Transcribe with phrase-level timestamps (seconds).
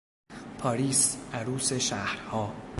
[0.57, 2.53] پاریس، عروس شهرها